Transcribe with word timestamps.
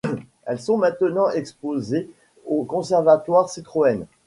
Elles 0.47 0.59
sont 0.59 0.77
maintenant 0.79 1.29
exposées 1.29 2.09
au 2.47 2.63
conservatoire 2.63 3.51
Citroën. 3.51 4.07